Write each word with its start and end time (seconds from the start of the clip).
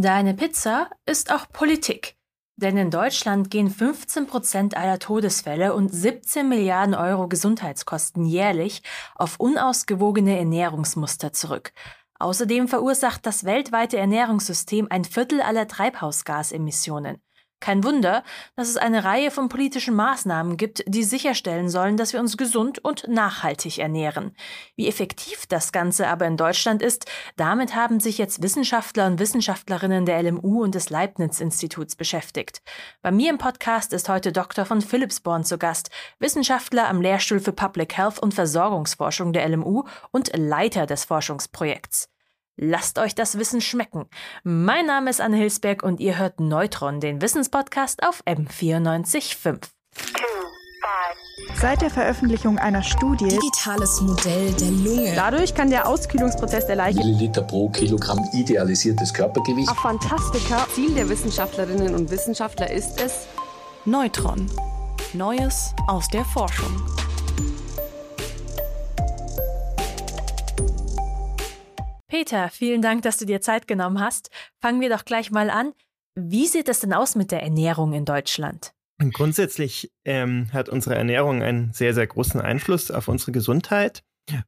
Deine 0.00 0.34
Pizza 0.34 0.90
ist 1.06 1.32
auch 1.32 1.48
Politik. 1.52 2.14
Denn 2.54 2.76
in 2.76 2.92
Deutschland 2.92 3.50
gehen 3.50 3.68
15 3.68 4.28
Prozent 4.28 4.76
aller 4.76 5.00
Todesfälle 5.00 5.74
und 5.74 5.88
17 5.88 6.48
Milliarden 6.48 6.94
Euro 6.94 7.26
Gesundheitskosten 7.26 8.24
jährlich 8.24 8.84
auf 9.16 9.40
unausgewogene 9.40 10.38
Ernährungsmuster 10.38 11.32
zurück. 11.32 11.72
Außerdem 12.20 12.68
verursacht 12.68 13.26
das 13.26 13.42
weltweite 13.42 13.98
Ernährungssystem 13.98 14.86
ein 14.88 15.04
Viertel 15.04 15.40
aller 15.40 15.66
Treibhausgasemissionen. 15.66 17.20
Kein 17.60 17.82
Wunder, 17.82 18.22
dass 18.54 18.68
es 18.68 18.76
eine 18.76 19.02
Reihe 19.02 19.32
von 19.32 19.48
politischen 19.48 19.94
Maßnahmen 19.96 20.56
gibt, 20.56 20.84
die 20.86 21.02
sicherstellen 21.02 21.68
sollen, 21.68 21.96
dass 21.96 22.12
wir 22.12 22.20
uns 22.20 22.36
gesund 22.36 22.78
und 22.78 23.08
nachhaltig 23.08 23.78
ernähren. 23.78 24.36
Wie 24.76 24.86
effektiv 24.86 25.46
das 25.48 25.72
Ganze 25.72 26.06
aber 26.06 26.26
in 26.26 26.36
Deutschland 26.36 26.82
ist, 26.82 27.06
damit 27.36 27.74
haben 27.74 27.98
sich 27.98 28.16
jetzt 28.16 28.42
Wissenschaftler 28.42 29.06
und 29.06 29.18
Wissenschaftlerinnen 29.18 30.06
der 30.06 30.22
LMU 30.22 30.62
und 30.62 30.76
des 30.76 30.88
Leibniz-Instituts 30.90 31.96
beschäftigt. 31.96 32.62
Bei 33.02 33.10
mir 33.10 33.30
im 33.30 33.38
Podcast 33.38 33.92
ist 33.92 34.08
heute 34.08 34.30
Dr. 34.30 34.64
von 34.64 34.80
Philipsborn 34.80 35.42
zu 35.44 35.58
Gast, 35.58 35.90
Wissenschaftler 36.20 36.88
am 36.88 37.00
Lehrstuhl 37.00 37.40
für 37.40 37.52
Public 37.52 37.96
Health 37.96 38.20
und 38.20 38.34
Versorgungsforschung 38.34 39.32
der 39.32 39.48
LMU 39.48 39.82
und 40.12 40.30
Leiter 40.36 40.86
des 40.86 41.04
Forschungsprojekts. 41.04 42.08
Lasst 42.60 42.98
euch 42.98 43.14
das 43.14 43.38
Wissen 43.38 43.60
schmecken. 43.60 44.06
Mein 44.42 44.84
Name 44.86 45.10
ist 45.10 45.20
Anne 45.20 45.36
Hilsberg 45.36 45.84
und 45.84 46.00
ihr 46.00 46.18
hört 46.18 46.40
Neutron, 46.40 46.98
den 46.98 47.22
Wissenspodcast 47.22 48.02
auf 48.02 48.20
M945. 48.26 49.60
Seit 51.54 51.82
der 51.82 51.90
Veröffentlichung 51.90 52.58
einer 52.58 52.82
Studie 52.82 53.28
Digitales 53.28 54.00
Modell 54.00 54.52
der 54.54 54.70
Lunge. 54.70 55.12
Dadurch 55.14 55.54
kann 55.54 55.70
der 55.70 55.86
Auskühlungsprozess 55.86 56.66
der 56.66 56.76
Leiche 56.76 56.98
Milliliter 56.98 57.42
pro 57.42 57.68
Kilogramm 57.68 58.28
idealisiertes 58.32 59.14
Körpergewicht. 59.14 59.70
Fantastika. 59.80 60.66
Ziel 60.74 60.92
der 60.94 61.08
Wissenschaftlerinnen 61.08 61.94
und 61.94 62.10
Wissenschaftler 62.10 62.70
ist 62.72 63.00
es, 63.00 63.28
Neutron. 63.84 64.50
Neues 65.14 65.74
aus 65.86 66.08
der 66.08 66.24
Forschung. 66.24 66.97
Peter, 72.18 72.48
vielen 72.48 72.82
Dank, 72.82 73.02
dass 73.02 73.18
du 73.18 73.26
dir 73.26 73.40
Zeit 73.40 73.68
genommen 73.68 74.00
hast. 74.00 74.30
Fangen 74.60 74.80
wir 74.80 74.90
doch 74.90 75.04
gleich 75.04 75.30
mal 75.30 75.50
an. 75.50 75.72
Wie 76.16 76.48
sieht 76.48 76.68
es 76.68 76.80
denn 76.80 76.92
aus 76.92 77.14
mit 77.14 77.30
der 77.30 77.44
Ernährung 77.44 77.92
in 77.92 78.04
Deutschland? 78.04 78.72
Grundsätzlich 79.12 79.92
ähm, 80.04 80.48
hat 80.52 80.68
unsere 80.68 80.96
Ernährung 80.96 81.44
einen 81.44 81.72
sehr, 81.72 81.94
sehr 81.94 82.08
großen 82.08 82.40
Einfluss 82.40 82.90
auf 82.90 83.06
unsere 83.06 83.30
Gesundheit. 83.30 84.02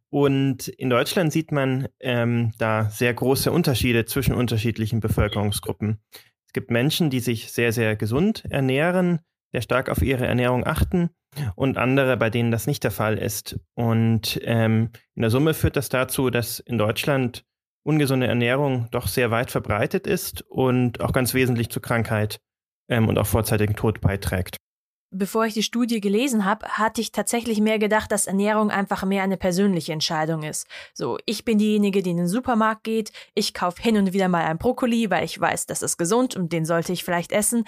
Und 0.08 0.66
in 0.66 0.90
Deutschland 0.90 1.32
sieht 1.32 1.52
man 1.52 1.86
ähm, 2.00 2.50
da 2.58 2.90
sehr 2.90 3.14
große 3.14 3.52
Unterschiede 3.52 4.04
zwischen 4.04 4.34
unterschiedlichen 4.34 4.98
Bevölkerungsgruppen. 4.98 6.00
Es 6.48 6.52
gibt 6.52 6.72
Menschen, 6.72 7.08
die 7.08 7.20
sich 7.20 7.52
sehr, 7.52 7.72
sehr 7.72 7.94
gesund 7.94 8.46
ernähren, 8.50 9.20
sehr 9.52 9.62
stark 9.62 9.90
auf 9.90 10.02
ihre 10.02 10.26
Ernährung 10.26 10.66
achten 10.66 11.10
und 11.54 11.78
andere, 11.78 12.16
bei 12.16 12.30
denen 12.30 12.50
das 12.50 12.66
nicht 12.66 12.82
der 12.82 12.90
Fall 12.90 13.16
ist. 13.16 13.60
Und 13.74 14.40
ähm, 14.42 14.90
in 15.14 15.22
der 15.22 15.30
Summe 15.30 15.54
führt 15.54 15.76
das 15.76 15.88
dazu, 15.88 16.30
dass 16.30 16.58
in 16.58 16.76
Deutschland 16.76 17.44
ungesunde 17.82 18.26
Ernährung 18.26 18.88
doch 18.90 19.08
sehr 19.08 19.30
weit 19.30 19.50
verbreitet 19.50 20.06
ist 20.06 20.42
und 20.42 21.00
auch 21.00 21.12
ganz 21.12 21.34
wesentlich 21.34 21.70
zu 21.70 21.80
Krankheit 21.80 22.40
ähm, 22.88 23.08
und 23.08 23.18
auch 23.18 23.26
vorzeitigen 23.26 23.76
Tod 23.76 24.00
beiträgt. 24.00 24.56
Bevor 25.12 25.44
ich 25.44 25.54
die 25.54 25.64
Studie 25.64 26.00
gelesen 26.00 26.44
habe, 26.44 26.68
hatte 26.68 27.00
ich 27.00 27.10
tatsächlich 27.10 27.60
mehr 27.60 27.80
gedacht, 27.80 28.12
dass 28.12 28.28
Ernährung 28.28 28.70
einfach 28.70 29.04
mehr 29.04 29.24
eine 29.24 29.36
persönliche 29.36 29.92
Entscheidung 29.92 30.44
ist. 30.44 30.68
So, 30.94 31.18
ich 31.26 31.44
bin 31.44 31.58
diejenige, 31.58 32.00
die 32.02 32.10
in 32.10 32.18
den 32.18 32.28
Supermarkt 32.28 32.84
geht, 32.84 33.10
ich 33.34 33.52
kaufe 33.52 33.82
hin 33.82 33.96
und 33.96 34.12
wieder 34.12 34.28
mal 34.28 34.44
ein 34.44 34.58
Brokkoli, 34.58 35.10
weil 35.10 35.24
ich 35.24 35.40
weiß, 35.40 35.66
das 35.66 35.82
ist 35.82 35.96
gesund 35.96 36.36
und 36.36 36.52
den 36.52 36.64
sollte 36.64 36.92
ich 36.92 37.02
vielleicht 37.02 37.32
essen. 37.32 37.64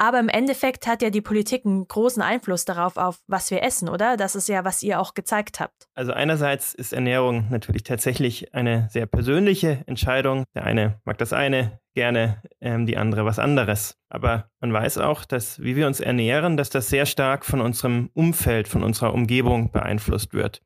Aber 0.00 0.18
im 0.18 0.30
Endeffekt 0.30 0.86
hat 0.86 1.02
ja 1.02 1.10
die 1.10 1.20
Politik 1.20 1.66
einen 1.66 1.86
großen 1.86 2.22
Einfluss 2.22 2.64
darauf, 2.64 2.96
auf 2.96 3.20
was 3.26 3.50
wir 3.50 3.62
essen, 3.62 3.86
oder? 3.86 4.16
Das 4.16 4.34
ist 4.34 4.48
ja, 4.48 4.64
was 4.64 4.82
ihr 4.82 4.98
auch 4.98 5.12
gezeigt 5.12 5.60
habt. 5.60 5.88
Also 5.92 6.12
einerseits 6.14 6.72
ist 6.72 6.94
Ernährung 6.94 7.48
natürlich 7.50 7.82
tatsächlich 7.82 8.54
eine 8.54 8.88
sehr 8.90 9.04
persönliche 9.04 9.84
Entscheidung. 9.86 10.44
Der 10.54 10.64
eine 10.64 11.02
mag 11.04 11.18
das 11.18 11.34
eine 11.34 11.80
gerne, 11.94 12.42
ähm, 12.62 12.86
die 12.86 12.96
andere 12.96 13.26
was 13.26 13.38
anderes. 13.38 13.98
Aber 14.08 14.48
man 14.58 14.72
weiß 14.72 14.96
auch, 14.96 15.26
dass 15.26 15.60
wie 15.60 15.76
wir 15.76 15.86
uns 15.86 16.00
ernähren, 16.00 16.56
dass 16.56 16.70
das 16.70 16.88
sehr 16.88 17.04
stark 17.04 17.44
von 17.44 17.60
unserem 17.60 18.08
Umfeld, 18.14 18.68
von 18.68 18.82
unserer 18.82 19.12
Umgebung 19.12 19.70
beeinflusst 19.70 20.32
wird. 20.32 20.62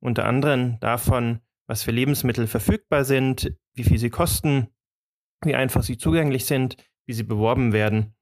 Unter 0.00 0.24
anderem 0.24 0.80
davon, 0.80 1.40
was 1.66 1.82
für 1.82 1.90
Lebensmittel 1.90 2.46
verfügbar 2.46 3.04
sind, 3.04 3.52
wie 3.74 3.84
viel 3.84 3.98
sie 3.98 4.08
kosten, 4.08 4.68
wie 5.44 5.54
einfach 5.54 5.82
sie 5.82 5.98
zugänglich 5.98 6.46
sind, 6.46 6.76
wie 7.04 7.12
sie 7.12 7.24
beworben 7.24 7.74
werden. 7.74 8.14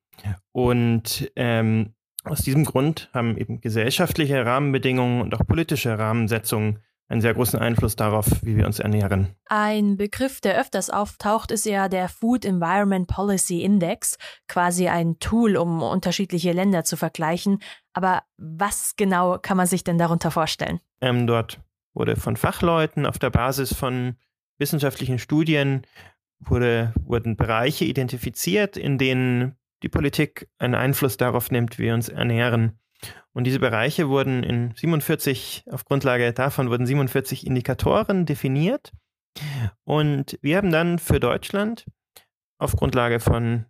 Und 0.52 1.30
ähm, 1.36 1.94
aus 2.24 2.42
diesem 2.42 2.64
Grund 2.64 3.10
haben 3.12 3.36
eben 3.36 3.60
gesellschaftliche 3.60 4.44
Rahmenbedingungen 4.44 5.22
und 5.22 5.34
auch 5.34 5.46
politische 5.46 5.98
Rahmensetzungen 5.98 6.80
einen 7.08 7.22
sehr 7.22 7.32
großen 7.32 7.58
Einfluss 7.58 7.96
darauf, 7.96 8.26
wie 8.42 8.56
wir 8.56 8.66
uns 8.66 8.80
ernähren. 8.80 9.34
Ein 9.46 9.96
Begriff, 9.96 10.40
der 10.40 10.60
öfters 10.60 10.90
auftaucht, 10.90 11.50
ist 11.50 11.64
ja 11.64 11.88
der 11.88 12.08
Food 12.08 12.44
Environment 12.44 13.06
Policy 13.06 13.62
Index, 13.62 14.18
quasi 14.46 14.88
ein 14.88 15.18
Tool, 15.18 15.56
um 15.56 15.82
unterschiedliche 15.82 16.52
Länder 16.52 16.84
zu 16.84 16.96
vergleichen. 16.96 17.60
Aber 17.94 18.22
was 18.36 18.94
genau 18.96 19.38
kann 19.38 19.56
man 19.56 19.66
sich 19.66 19.84
denn 19.84 19.96
darunter 19.96 20.30
vorstellen? 20.30 20.80
Ähm, 21.00 21.26
dort 21.26 21.60
wurde 21.94 22.16
von 22.16 22.36
Fachleuten 22.36 23.06
auf 23.06 23.18
der 23.18 23.30
Basis 23.30 23.74
von 23.74 24.16
wissenschaftlichen 24.58 25.18
Studien 25.18 25.86
wurde, 26.40 26.92
wurden 27.04 27.36
Bereiche 27.36 27.84
identifiziert, 27.84 28.76
in 28.76 28.98
denen 28.98 29.56
die 29.82 29.88
Politik 29.88 30.48
einen 30.58 30.74
Einfluss 30.74 31.16
darauf 31.16 31.50
nimmt, 31.50 31.78
wie 31.78 31.84
wir 31.84 31.94
uns 31.94 32.08
ernähren. 32.08 32.78
Und 33.32 33.44
diese 33.44 33.60
Bereiche 33.60 34.08
wurden 34.08 34.42
in 34.42 34.74
47, 34.74 35.64
auf 35.70 35.84
Grundlage 35.84 36.32
davon 36.32 36.70
wurden 36.70 36.86
47 36.86 37.46
Indikatoren 37.46 38.26
definiert. 38.26 38.92
Und 39.84 40.38
wir 40.42 40.56
haben 40.56 40.72
dann 40.72 40.98
für 40.98 41.20
Deutschland 41.20 41.86
auf 42.58 42.74
Grundlage 42.74 43.20
von 43.20 43.66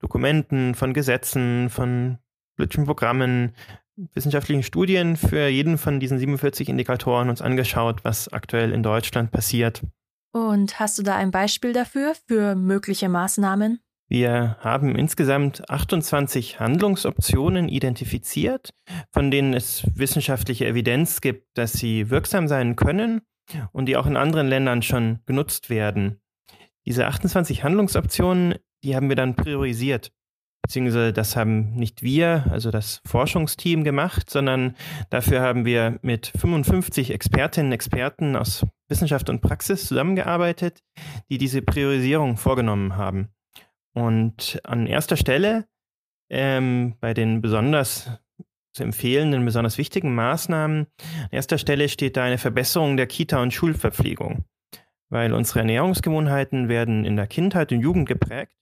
Dokumenten, 0.00 0.74
von 0.74 0.92
Gesetzen, 0.92 1.70
von 1.70 2.18
politischen 2.56 2.84
Programmen, 2.84 3.54
wissenschaftlichen 3.96 4.64
Studien 4.64 5.16
für 5.16 5.46
jeden 5.46 5.78
von 5.78 6.00
diesen 6.00 6.18
47 6.18 6.68
Indikatoren 6.68 7.28
uns 7.28 7.40
angeschaut, 7.40 8.04
was 8.04 8.32
aktuell 8.32 8.72
in 8.72 8.82
Deutschland 8.82 9.30
passiert. 9.30 9.82
Und 10.32 10.80
hast 10.80 10.98
du 10.98 11.04
da 11.04 11.14
ein 11.14 11.30
Beispiel 11.30 11.72
dafür, 11.72 12.14
für 12.26 12.56
mögliche 12.56 13.08
Maßnahmen? 13.08 13.78
Wir 14.14 14.58
haben 14.60 14.94
insgesamt 14.94 15.68
28 15.68 16.60
Handlungsoptionen 16.60 17.68
identifiziert, 17.68 18.72
von 19.10 19.32
denen 19.32 19.54
es 19.54 19.84
wissenschaftliche 19.92 20.68
Evidenz 20.68 21.20
gibt, 21.20 21.58
dass 21.58 21.72
sie 21.72 22.10
wirksam 22.10 22.46
sein 22.46 22.76
können 22.76 23.22
und 23.72 23.86
die 23.86 23.96
auch 23.96 24.06
in 24.06 24.16
anderen 24.16 24.46
Ländern 24.46 24.82
schon 24.82 25.18
genutzt 25.26 25.68
werden. 25.68 26.20
Diese 26.86 27.08
28 27.08 27.64
Handlungsoptionen, 27.64 28.54
die 28.84 28.94
haben 28.94 29.08
wir 29.08 29.16
dann 29.16 29.34
priorisiert. 29.34 30.12
Beziehungsweise 30.62 31.12
das 31.12 31.34
haben 31.34 31.74
nicht 31.74 32.04
wir, 32.04 32.46
also 32.52 32.70
das 32.70 33.00
Forschungsteam 33.04 33.82
gemacht, 33.82 34.30
sondern 34.30 34.76
dafür 35.10 35.40
haben 35.40 35.64
wir 35.64 35.98
mit 36.02 36.28
55 36.38 37.10
Expertinnen 37.10 37.70
und 37.70 37.74
Experten 37.74 38.36
aus 38.36 38.64
Wissenschaft 38.88 39.28
und 39.28 39.40
Praxis 39.40 39.88
zusammengearbeitet, 39.88 40.84
die 41.30 41.38
diese 41.38 41.62
Priorisierung 41.62 42.36
vorgenommen 42.36 42.96
haben. 42.96 43.34
Und 43.94 44.60
an 44.64 44.86
erster 44.86 45.16
Stelle 45.16 45.66
ähm, 46.30 46.94
bei 47.00 47.14
den 47.14 47.40
besonders 47.40 48.10
zu 48.72 48.82
empfehlenden, 48.82 49.44
besonders 49.44 49.78
wichtigen 49.78 50.14
Maßnahmen, 50.14 50.86
an 50.98 51.28
erster 51.30 51.58
Stelle 51.58 51.88
steht 51.88 52.16
da 52.16 52.24
eine 52.24 52.38
Verbesserung 52.38 52.96
der 52.96 53.06
Kita- 53.06 53.40
und 53.40 53.54
Schulverpflegung, 53.54 54.44
weil 55.10 55.32
unsere 55.32 55.60
Ernährungsgewohnheiten 55.60 56.68
werden 56.68 57.04
in 57.04 57.14
der 57.16 57.28
Kindheit 57.28 57.70
und 57.70 57.80
Jugend 57.80 58.08
geprägt. 58.08 58.56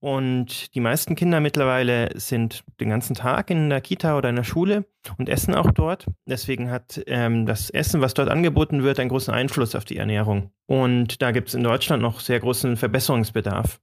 Und 0.00 0.74
die 0.74 0.80
meisten 0.80 1.16
Kinder 1.16 1.40
mittlerweile 1.40 2.10
sind 2.18 2.64
den 2.80 2.90
ganzen 2.90 3.14
Tag 3.14 3.50
in 3.50 3.68
der 3.68 3.80
Kita 3.80 4.16
oder 4.16 4.28
in 4.28 4.36
der 4.36 4.44
Schule 4.44 4.84
und 5.18 5.28
essen 5.28 5.54
auch 5.54 5.70
dort. 5.72 6.06
Deswegen 6.28 6.70
hat 6.70 7.02
ähm, 7.06 7.44
das 7.44 7.70
Essen, 7.70 8.00
was 8.00 8.14
dort 8.14 8.28
angeboten 8.28 8.84
wird, 8.84 9.00
einen 9.00 9.08
großen 9.08 9.34
Einfluss 9.34 9.74
auf 9.74 9.84
die 9.84 9.96
Ernährung. 9.96 10.52
Und 10.66 11.20
da 11.22 11.32
gibt 11.32 11.48
es 11.48 11.54
in 11.54 11.64
Deutschland 11.64 12.02
noch 12.02 12.20
sehr 12.20 12.38
großen 12.38 12.76
Verbesserungsbedarf. 12.76 13.80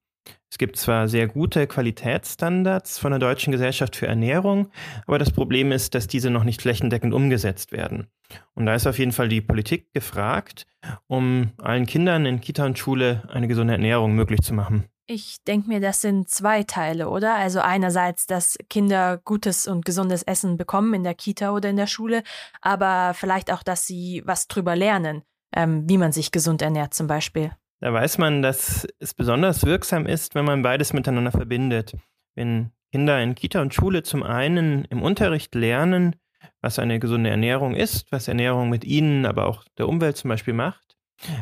Es 0.53 0.59
gibt 0.59 0.77
zwar 0.77 1.07
sehr 1.07 1.27
gute 1.27 1.65
Qualitätsstandards 1.65 2.99
von 2.99 3.09
der 3.09 3.17
Deutschen 3.17 3.51
Gesellschaft 3.51 3.95
für 3.95 4.05
Ernährung, 4.05 4.69
aber 5.07 5.17
das 5.17 5.31
Problem 5.31 5.71
ist, 5.71 5.95
dass 5.95 6.05
diese 6.05 6.29
noch 6.29 6.43
nicht 6.43 6.61
flächendeckend 6.61 7.11
umgesetzt 7.11 7.71
werden. 7.71 8.05
Und 8.53 8.67
da 8.67 8.75
ist 8.75 8.85
auf 8.85 8.99
jeden 8.99 9.13
Fall 9.13 9.29
die 9.29 9.41
Politik 9.41 9.91
gefragt, 9.93 10.67
um 11.07 11.53
allen 11.57 11.87
Kindern 11.87 12.27
in 12.27 12.39
Kita 12.39 12.67
und 12.67 12.77
Schule 12.77 13.27
eine 13.33 13.47
gesunde 13.47 13.73
Ernährung 13.73 14.13
möglich 14.13 14.41
zu 14.43 14.53
machen. 14.53 14.85
Ich 15.07 15.43
denke 15.47 15.69
mir, 15.69 15.79
das 15.79 16.01
sind 16.01 16.29
zwei 16.29 16.61
Teile, 16.61 17.09
oder? 17.09 17.33
Also 17.33 17.59
einerseits, 17.59 18.27
dass 18.27 18.55
Kinder 18.69 19.17
gutes 19.25 19.65
und 19.65 19.85
gesundes 19.85 20.21
Essen 20.21 20.57
bekommen 20.57 20.93
in 20.93 21.03
der 21.03 21.15
Kita 21.15 21.51
oder 21.51 21.71
in 21.71 21.77
der 21.77 21.87
Schule, 21.87 22.21
aber 22.61 23.15
vielleicht 23.15 23.51
auch, 23.51 23.63
dass 23.63 23.87
sie 23.87 24.21
was 24.23 24.47
drüber 24.47 24.75
lernen, 24.75 25.23
ähm, 25.55 25.89
wie 25.89 25.97
man 25.97 26.11
sich 26.11 26.31
gesund 26.31 26.61
ernährt 26.61 26.93
zum 26.93 27.07
Beispiel. 27.07 27.53
Da 27.83 27.91
weiß 27.91 28.17
man, 28.17 28.41
dass 28.41 28.87
es 28.99 29.13
besonders 29.13 29.65
wirksam 29.65 30.05
ist, 30.05 30.35
wenn 30.35 30.45
man 30.45 30.61
beides 30.61 30.93
miteinander 30.93 31.31
verbindet. 31.31 31.97
Wenn 32.33 32.71
Kinder 32.93 33.21
in 33.21 33.35
Kita 33.35 33.61
und 33.61 33.73
Schule 33.73 34.03
zum 34.03 34.23
einen 34.23 34.85
im 34.85 35.01
Unterricht 35.01 35.53
lernen, 35.53 36.15
was 36.61 36.79
eine 36.79 36.99
gesunde 36.99 37.29
Ernährung 37.29 37.75
ist, 37.75 38.09
was 38.09 38.29
Ernährung 38.29 38.69
mit 38.69 38.85
ihnen, 38.85 39.25
aber 39.25 39.47
auch 39.47 39.65
der 39.77 39.89
Umwelt 39.89 40.15
zum 40.15 40.29
Beispiel 40.29 40.53
macht, 40.53 40.95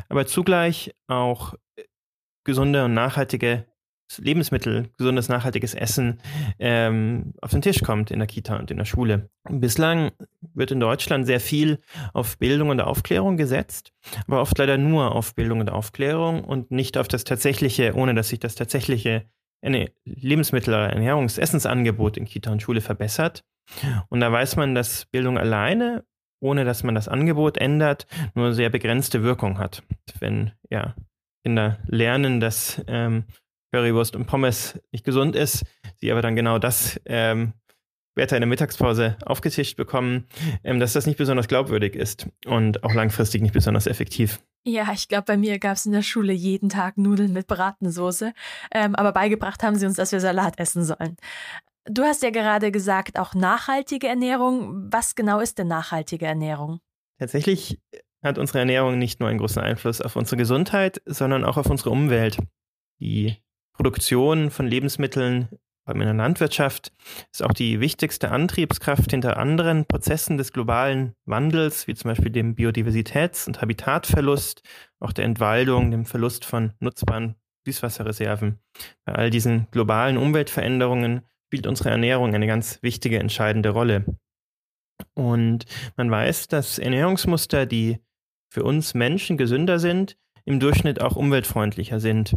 aber 0.09 0.25
zugleich 0.25 0.95
auch 1.05 1.53
gesunde 2.43 2.85
und 2.85 2.95
nachhaltige 2.95 3.67
Lebensmittel, 4.17 4.89
gesundes, 4.97 5.29
nachhaltiges 5.29 5.73
Essen 5.73 6.19
ähm, 6.59 7.33
auf 7.41 7.51
den 7.51 7.61
Tisch 7.61 7.81
kommt 7.81 8.11
in 8.11 8.19
der 8.19 8.27
Kita 8.27 8.57
und 8.57 8.71
in 8.71 8.77
der 8.77 8.85
Schule. 8.85 9.29
Bislang 9.49 10.11
wird 10.53 10.71
in 10.71 10.79
Deutschland 10.79 11.25
sehr 11.25 11.39
viel 11.39 11.79
auf 12.13 12.37
Bildung 12.37 12.69
und 12.69 12.81
Aufklärung 12.81 13.37
gesetzt, 13.37 13.93
aber 14.27 14.41
oft 14.41 14.57
leider 14.57 14.77
nur 14.77 15.15
auf 15.15 15.35
Bildung 15.35 15.59
und 15.59 15.69
Aufklärung 15.69 16.43
und 16.43 16.71
nicht 16.71 16.97
auf 16.97 17.07
das 17.07 17.23
tatsächliche, 17.23 17.95
ohne 17.95 18.13
dass 18.15 18.29
sich 18.29 18.39
das 18.39 18.55
tatsächliche 18.55 19.25
Lebensmittel- 20.05 20.73
oder 20.73 20.89
Ernährungsessensangebot 20.89 22.17
in 22.17 22.25
Kita 22.25 22.51
und 22.51 22.61
Schule 22.61 22.81
verbessert. 22.81 23.43
Und 24.09 24.19
da 24.19 24.31
weiß 24.31 24.55
man, 24.55 24.73
dass 24.73 25.05
Bildung 25.05 25.37
alleine, 25.37 26.03
ohne 26.39 26.65
dass 26.65 26.83
man 26.83 26.95
das 26.95 27.07
Angebot 27.07 27.57
ändert, 27.57 28.07
nur 28.33 28.53
sehr 28.53 28.69
begrenzte 28.69 29.21
Wirkung 29.23 29.59
hat. 29.59 29.83
Wenn 30.19 30.51
ja, 30.69 30.95
Kinder 31.43 31.77
lernen, 31.85 32.39
dass 32.39 32.83
ähm, 32.87 33.25
Currywurst 33.71 34.15
und 34.15 34.25
Pommes 34.25 34.79
nicht 34.91 35.05
gesund 35.05 35.35
ist, 35.35 35.63
sie 35.97 36.11
aber 36.11 36.21
dann 36.21 36.35
genau 36.35 36.59
das 36.59 36.99
ähm, 37.05 37.53
später 38.11 38.35
in 38.35 38.41
der 38.41 38.47
Mittagspause 38.47 39.17
aufgetischt 39.25 39.77
bekommen, 39.77 40.27
ähm, 40.63 40.79
dass 40.79 40.93
das 40.93 41.05
nicht 41.05 41.17
besonders 41.17 41.47
glaubwürdig 41.47 41.95
ist 41.95 42.27
und 42.45 42.83
auch 42.83 42.93
langfristig 42.93 43.41
nicht 43.41 43.53
besonders 43.53 43.87
effektiv. 43.87 44.41
Ja, 44.65 44.91
ich 44.93 45.07
glaube, 45.07 45.23
bei 45.25 45.37
mir 45.37 45.57
gab 45.57 45.77
es 45.77 45.85
in 45.85 45.91
der 45.91 46.03
Schule 46.03 46.33
jeden 46.33 46.69
Tag 46.69 46.97
Nudeln 46.97 47.33
mit 47.33 47.47
Bratensoße, 47.47 48.33
ähm, 48.73 48.95
aber 48.95 49.11
beigebracht 49.11 49.63
haben 49.63 49.75
sie 49.75 49.85
uns, 49.85 49.95
dass 49.95 50.11
wir 50.11 50.19
Salat 50.19 50.59
essen 50.59 50.83
sollen. 50.83 51.17
Du 51.85 52.03
hast 52.03 52.21
ja 52.21 52.29
gerade 52.29 52.71
gesagt, 52.71 53.17
auch 53.17 53.33
nachhaltige 53.33 54.07
Ernährung. 54.07 54.91
Was 54.91 55.15
genau 55.15 55.39
ist 55.39 55.57
denn 55.57 55.67
nachhaltige 55.67 56.27
Ernährung? 56.27 56.79
Tatsächlich 57.17 57.79
hat 58.21 58.37
unsere 58.37 58.59
Ernährung 58.59 58.99
nicht 58.99 59.19
nur 59.19 59.29
einen 59.29 59.39
großen 59.39 59.61
Einfluss 59.61 59.99
auf 59.99 60.15
unsere 60.15 60.37
Gesundheit, 60.37 61.01
sondern 61.05 61.43
auch 61.43 61.57
auf 61.57 61.67
unsere 61.67 61.89
Umwelt. 61.89 62.37
Die 62.99 63.37
Produktion 63.73 64.51
von 64.51 64.67
Lebensmitteln, 64.67 65.49
in 65.89 65.99
der 65.99 66.13
Landwirtschaft, 66.13 66.93
ist 67.33 67.43
auch 67.43 67.53
die 67.53 67.79
wichtigste 67.79 68.31
Antriebskraft 68.31 69.11
hinter 69.11 69.37
anderen 69.37 69.85
Prozessen 69.85 70.37
des 70.37 70.53
globalen 70.53 71.15
Wandels, 71.25 71.87
wie 71.87 71.95
zum 71.95 72.09
Beispiel 72.09 72.31
dem 72.31 72.55
Biodiversitäts- 72.55 73.47
und 73.47 73.61
Habitatverlust, 73.61 74.61
auch 74.99 75.11
der 75.11 75.25
Entwaldung, 75.25 75.91
dem 75.91 76.05
Verlust 76.05 76.45
von 76.45 76.73
nutzbaren 76.79 77.35
Süßwasserreserven. 77.65 78.59
Bei 79.05 79.15
all 79.15 79.29
diesen 79.29 79.67
globalen 79.71 80.17
Umweltveränderungen 80.17 81.21
spielt 81.47 81.67
unsere 81.67 81.89
Ernährung 81.89 82.33
eine 82.33 82.47
ganz 82.47 82.81
wichtige, 82.81 83.19
entscheidende 83.19 83.69
Rolle. 83.69 84.05
Und 85.13 85.65
man 85.97 86.09
weiß, 86.09 86.47
dass 86.47 86.79
Ernährungsmuster, 86.79 87.65
die 87.65 87.99
für 88.49 88.63
uns 88.63 88.93
Menschen 88.93 89.37
gesünder 89.37 89.79
sind, 89.79 90.17
im 90.45 90.59
Durchschnitt 90.59 91.01
auch 91.01 91.15
umweltfreundlicher 91.15 91.99
sind 91.99 92.35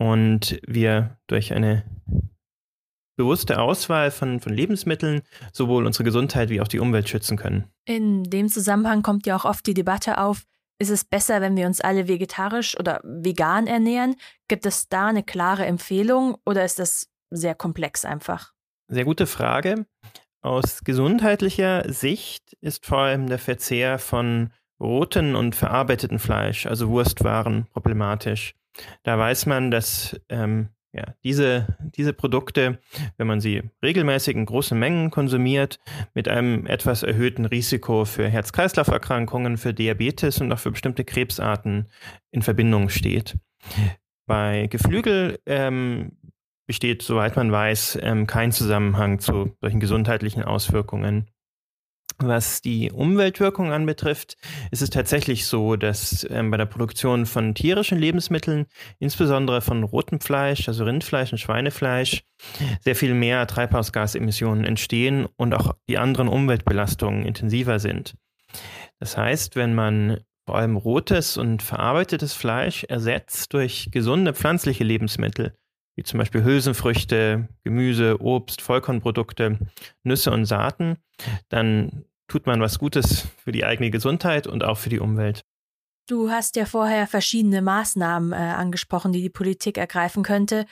und 0.00 0.58
wir 0.66 1.18
durch 1.26 1.52
eine 1.52 1.84
bewusste 3.16 3.60
Auswahl 3.60 4.10
von, 4.10 4.40
von 4.40 4.54
Lebensmitteln 4.54 5.20
sowohl 5.52 5.84
unsere 5.84 6.04
Gesundheit 6.04 6.48
wie 6.48 6.62
auch 6.62 6.68
die 6.68 6.80
Umwelt 6.80 7.06
schützen 7.08 7.36
können. 7.36 7.64
In 7.84 8.24
dem 8.24 8.48
Zusammenhang 8.48 9.02
kommt 9.02 9.26
ja 9.26 9.36
auch 9.36 9.44
oft 9.44 9.66
die 9.66 9.74
Debatte 9.74 10.16
auf, 10.16 10.44
ist 10.80 10.88
es 10.88 11.04
besser, 11.04 11.42
wenn 11.42 11.54
wir 11.54 11.66
uns 11.66 11.82
alle 11.82 12.08
vegetarisch 12.08 12.78
oder 12.80 13.02
vegan 13.04 13.66
ernähren? 13.66 14.16
Gibt 14.48 14.64
es 14.64 14.88
da 14.88 15.08
eine 15.08 15.22
klare 15.22 15.66
Empfehlung 15.66 16.38
oder 16.46 16.64
ist 16.64 16.78
das 16.78 17.10
sehr 17.28 17.54
komplex 17.54 18.06
einfach? 18.06 18.54
Sehr 18.88 19.04
gute 19.04 19.26
Frage. 19.26 19.84
Aus 20.40 20.82
gesundheitlicher 20.82 21.92
Sicht 21.92 22.56
ist 22.62 22.86
vor 22.86 23.00
allem 23.00 23.26
der 23.26 23.38
Verzehr 23.38 23.98
von 23.98 24.50
roten 24.80 25.36
und 25.36 25.54
verarbeiteten 25.54 26.18
Fleisch, 26.18 26.64
also 26.64 26.88
Wurstwaren, 26.88 27.66
problematisch. 27.74 28.54
Da 29.02 29.18
weiß 29.18 29.46
man, 29.46 29.70
dass 29.70 30.18
ähm, 30.28 30.68
ja, 30.92 31.04
diese, 31.22 31.76
diese 31.94 32.12
Produkte, 32.12 32.80
wenn 33.16 33.26
man 33.26 33.40
sie 33.40 33.62
regelmäßig 33.82 34.34
in 34.34 34.46
großen 34.46 34.78
Mengen 34.78 35.10
konsumiert, 35.10 35.78
mit 36.14 36.26
einem 36.26 36.66
etwas 36.66 37.04
erhöhten 37.04 37.44
Risiko 37.44 38.04
für 38.04 38.28
Herz-Kreislauf-Erkrankungen, 38.28 39.56
für 39.56 39.72
Diabetes 39.72 40.40
und 40.40 40.52
auch 40.52 40.58
für 40.58 40.72
bestimmte 40.72 41.04
Krebsarten 41.04 41.88
in 42.32 42.42
Verbindung 42.42 42.88
steht. 42.88 43.36
Bei 44.26 44.66
Geflügel 44.66 45.38
ähm, 45.46 46.16
besteht, 46.66 47.02
soweit 47.02 47.36
man 47.36 47.52
weiß, 47.52 47.98
ähm, 48.02 48.26
kein 48.26 48.50
Zusammenhang 48.52 49.20
zu 49.20 49.56
solchen 49.60 49.80
gesundheitlichen 49.80 50.42
Auswirkungen. 50.42 51.28
Was 52.22 52.60
die 52.60 52.92
Umweltwirkung 52.92 53.72
anbetrifft, 53.72 54.36
ist 54.70 54.82
es 54.82 54.90
tatsächlich 54.90 55.46
so, 55.46 55.76
dass 55.76 56.26
ähm, 56.28 56.50
bei 56.50 56.58
der 56.58 56.66
Produktion 56.66 57.24
von 57.24 57.54
tierischen 57.54 57.98
Lebensmitteln, 57.98 58.66
insbesondere 58.98 59.62
von 59.62 59.84
rotem 59.84 60.20
Fleisch, 60.20 60.68
also 60.68 60.84
Rindfleisch 60.84 61.32
und 61.32 61.38
Schweinefleisch, 61.38 62.22
sehr 62.80 62.94
viel 62.94 63.14
mehr 63.14 63.46
Treibhausgasemissionen 63.46 64.64
entstehen 64.64 65.26
und 65.36 65.54
auch 65.54 65.74
die 65.88 65.96
anderen 65.96 66.28
Umweltbelastungen 66.28 67.24
intensiver 67.24 67.78
sind. 67.78 68.14
Das 68.98 69.16
heißt, 69.16 69.56
wenn 69.56 69.74
man 69.74 70.18
vor 70.44 70.56
allem 70.56 70.76
rotes 70.76 71.38
und 71.38 71.62
verarbeitetes 71.62 72.34
Fleisch 72.34 72.84
ersetzt 72.84 73.54
durch 73.54 73.88
gesunde 73.92 74.34
pflanzliche 74.34 74.84
Lebensmittel, 74.84 75.54
wie 75.96 76.02
zum 76.02 76.18
Beispiel 76.18 76.44
Hülsenfrüchte, 76.44 77.48
Gemüse, 77.64 78.20
Obst, 78.20 78.60
Vollkornprodukte, 78.60 79.58
Nüsse 80.02 80.30
und 80.30 80.44
Saaten, 80.44 80.96
dann 81.48 82.04
tut 82.30 82.46
man 82.46 82.60
was 82.60 82.78
Gutes 82.78 83.26
für 83.42 83.52
die 83.52 83.64
eigene 83.64 83.90
Gesundheit 83.90 84.46
und 84.46 84.64
auch 84.64 84.78
für 84.78 84.88
die 84.88 85.00
Umwelt. 85.00 85.44
Du 86.08 86.30
hast 86.30 86.56
ja 86.56 86.64
vorher 86.64 87.06
verschiedene 87.06 87.60
Maßnahmen 87.60 88.32
äh, 88.32 88.36
angesprochen, 88.36 89.12
die 89.12 89.20
die 89.20 89.30
Politik 89.30 89.76
ergreifen 89.76 90.22
könnte. 90.22 90.64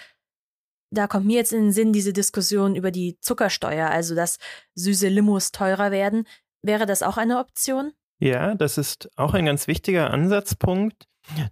Da 0.90 1.06
kommt 1.06 1.26
mir 1.26 1.36
jetzt 1.36 1.52
in 1.52 1.64
den 1.64 1.72
Sinn 1.72 1.92
diese 1.92 2.12
Diskussion 2.12 2.74
über 2.74 2.90
die 2.90 3.18
Zuckersteuer, 3.20 3.90
also 3.90 4.14
dass 4.14 4.38
süße 4.74 5.08
Limos 5.08 5.52
teurer 5.52 5.90
werden. 5.90 6.26
Wäre 6.62 6.86
das 6.86 7.02
auch 7.02 7.18
eine 7.18 7.38
Option? 7.38 7.92
Ja, 8.20 8.54
das 8.54 8.78
ist 8.78 9.10
auch 9.16 9.34
ein 9.34 9.46
ganz 9.46 9.68
wichtiger 9.68 10.10
Ansatzpunkt, 10.10 11.06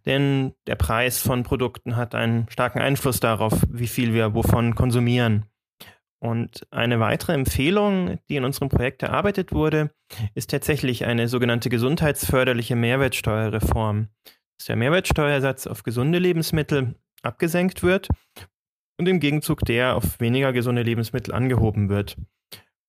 denn 0.05 0.55
der 0.67 0.75
Preis 0.75 1.19
von 1.19 1.43
Produkten 1.43 1.97
hat 1.97 2.15
einen 2.15 2.49
starken 2.49 2.81
Einfluss 2.81 3.21
darauf, 3.21 3.53
wie 3.69 3.87
viel 3.87 4.15
wir 4.15 4.35
wovon 4.35 4.75
konsumieren. 4.75 5.47
Und 6.19 6.67
eine 6.71 6.99
weitere 6.99 7.35
Empfehlung, 7.35 8.19
die 8.29 8.37
in 8.37 8.45
unserem 8.45 8.69
Projekt 8.69 9.03
erarbeitet 9.03 9.53
wurde, 9.53 9.91
ist 10.35 10.51
tatsächlich 10.51 11.05
eine 11.05 11.29
sogenannte 11.29 11.69
gesundheitsförderliche 11.69 12.75
Mehrwertsteuerreform, 12.75 14.09
dass 14.59 14.67
der 14.67 14.77
Mehrwertsteuersatz 14.77 15.67
auf 15.67 15.83
gesunde 15.83 16.19
Lebensmittel 16.19 16.95
abgesenkt 17.23 17.83
wird 17.83 18.09
und 18.99 19.09
im 19.09 19.21
Gegenzug 19.21 19.61
der 19.67 19.97
auf 19.97 20.21
weniger 20.21 20.53
gesunde 20.53 20.83
Lebensmittel 20.83 21.35
angehoben 21.35 21.89
wird. 21.89 22.17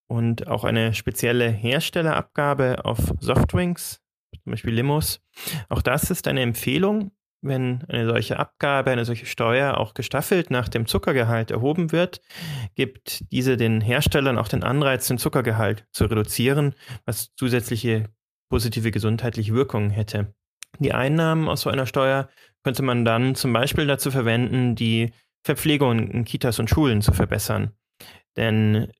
Und 0.09 0.47
auch 0.47 0.63
eine 0.63 0.93
spezielle 0.93 1.49
Herstellerabgabe 1.49 2.85
auf 2.85 3.13
Softdrinks, 3.19 4.01
zum 4.43 4.51
Beispiel 4.51 4.73
Limos. 4.73 5.19
Auch 5.67 5.81
das 5.81 6.09
ist 6.11 6.29
eine 6.29 6.41
Empfehlung, 6.41 7.11
wenn 7.41 7.83
eine 7.87 8.07
solche 8.07 8.39
Abgabe, 8.39 8.91
eine 8.91 9.05
solche 9.05 9.25
Steuer 9.25 9.77
auch 9.77 9.93
gestaffelt 9.93 10.49
nach 10.49 10.69
dem 10.69 10.87
Zuckergehalt 10.87 11.51
erhoben 11.51 11.91
wird, 11.91 12.21
gibt 12.75 13.31
diese 13.31 13.57
den 13.57 13.81
Herstellern 13.81 14.37
auch 14.37 14.47
den 14.47 14.63
Anreiz, 14.63 15.07
den 15.07 15.17
Zuckergehalt 15.17 15.85
zu 15.91 16.05
reduzieren, 16.05 16.73
was 17.05 17.33
zusätzliche 17.35 18.09
positive 18.49 18.91
gesundheitliche 18.91 19.53
Wirkungen 19.53 19.89
hätte. 19.89 20.33
Die 20.79 20.93
Einnahmen 20.93 21.47
aus 21.47 21.61
so 21.61 21.69
einer 21.69 21.85
Steuer 21.85 22.29
könnte 22.63 22.83
man 22.83 23.05
dann 23.05 23.35
zum 23.35 23.53
Beispiel 23.53 23.87
dazu 23.87 24.11
verwenden, 24.11 24.75
die 24.75 25.11
Verpflegung 25.43 26.09
in 26.09 26.25
Kitas 26.25 26.59
und 26.59 26.69
Schulen 26.69 27.01
zu 27.01 27.13
verbessern. 27.13 27.71
Denn 28.35 28.91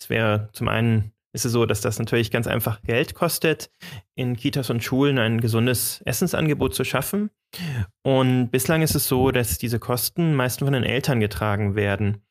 es 0.00 0.08
wäre 0.08 0.50
zum 0.52 0.68
einen 0.68 1.12
ist 1.34 1.46
es 1.46 1.52
so, 1.52 1.64
dass 1.64 1.80
das 1.80 1.98
natürlich 1.98 2.30
ganz 2.30 2.46
einfach 2.46 2.82
Geld 2.82 3.14
kostet, 3.14 3.70
in 4.14 4.36
Kitas 4.36 4.68
und 4.70 4.84
Schulen 4.84 5.18
ein 5.18 5.40
gesundes 5.40 6.02
Essensangebot 6.04 6.74
zu 6.74 6.84
schaffen. 6.84 7.30
Und 8.02 8.50
bislang 8.50 8.82
ist 8.82 8.94
es 8.94 9.06
so, 9.06 9.30
dass 9.30 9.58
diese 9.58 9.78
Kosten 9.78 10.34
meistens 10.34 10.66
von 10.66 10.72
den 10.72 10.84
Eltern 10.84 11.20
getragen 11.20 11.74
werden. 11.74 12.22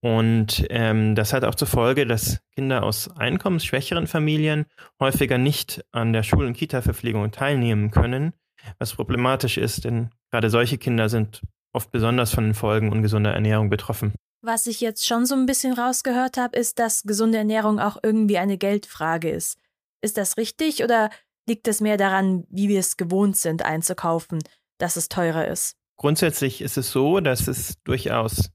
Und 0.00 0.66
ähm, 0.70 1.14
das 1.14 1.32
hat 1.32 1.44
auch 1.44 1.54
zur 1.54 1.68
Folge, 1.68 2.06
dass 2.06 2.40
Kinder 2.54 2.82
aus 2.82 3.14
einkommensschwächeren 3.14 4.06
Familien 4.06 4.64
häufiger 4.98 5.36
nicht 5.36 5.84
an 5.92 6.12
der 6.12 6.22
Schul- 6.22 6.46
und 6.46 6.56
Kita-Verpflegung 6.56 7.30
teilnehmen 7.30 7.90
können, 7.90 8.32
was 8.78 8.94
problematisch 8.94 9.58
ist, 9.58 9.84
denn 9.84 10.10
gerade 10.30 10.48
solche 10.48 10.78
Kinder 10.78 11.10
sind 11.10 11.42
oft 11.72 11.90
besonders 11.90 12.32
von 12.32 12.44
den 12.44 12.54
Folgen 12.54 12.90
ungesunder 12.90 13.32
Ernährung 13.32 13.68
betroffen. 13.68 14.14
Was 14.42 14.66
ich 14.66 14.80
jetzt 14.80 15.06
schon 15.06 15.26
so 15.26 15.34
ein 15.34 15.44
bisschen 15.44 15.74
rausgehört 15.74 16.38
habe, 16.38 16.56
ist, 16.56 16.78
dass 16.78 17.02
gesunde 17.02 17.36
Ernährung 17.36 17.78
auch 17.78 17.98
irgendwie 18.02 18.38
eine 18.38 18.56
Geldfrage 18.56 19.28
ist. 19.28 19.58
Ist 20.00 20.16
das 20.16 20.38
richtig 20.38 20.82
oder 20.82 21.10
liegt 21.46 21.68
es 21.68 21.82
mehr 21.82 21.98
daran, 21.98 22.46
wie 22.48 22.68
wir 22.68 22.80
es 22.80 22.96
gewohnt 22.96 23.36
sind 23.36 23.62
einzukaufen? 23.62 24.38
Dass 24.80 24.96
es 24.96 25.08
teurer 25.08 25.46
ist? 25.46 25.76
Grundsätzlich 25.96 26.62
ist 26.62 26.76
es 26.76 26.90
so, 26.90 27.20
dass 27.20 27.46
es 27.46 27.76
durchaus 27.84 28.50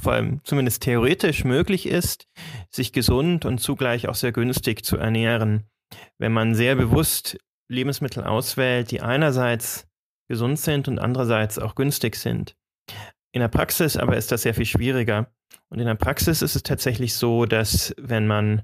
vor 0.00 0.14
allem 0.14 0.40
zumindest 0.44 0.82
theoretisch 0.82 1.44
möglich 1.44 1.86
ist, 1.86 2.26
sich 2.70 2.92
gesund 2.92 3.44
und 3.44 3.58
zugleich 3.58 4.08
auch 4.08 4.14
sehr 4.14 4.32
günstig 4.32 4.84
zu 4.84 4.96
ernähren. 4.96 5.68
Wenn 6.18 6.32
man 6.32 6.54
sehr 6.54 6.76
bewusst 6.76 7.38
Lebensmittel 7.68 8.24
auswählt, 8.24 8.90
die 8.90 9.02
einerseits 9.02 9.86
gesund 10.28 10.58
sind 10.58 10.88
und 10.88 10.98
andererseits 10.98 11.58
auch 11.58 11.74
günstig 11.74 12.16
sind. 12.16 12.56
In 13.32 13.40
der 13.40 13.48
Praxis 13.48 13.96
aber 13.96 14.16
ist 14.16 14.32
das 14.32 14.42
sehr 14.42 14.54
viel 14.54 14.66
schwieriger. 14.66 15.30
Und 15.68 15.78
in 15.78 15.86
der 15.86 15.94
Praxis 15.94 16.42
ist 16.42 16.54
es 16.54 16.62
tatsächlich 16.62 17.14
so, 17.14 17.46
dass 17.46 17.94
wenn 17.98 18.26
man 18.26 18.62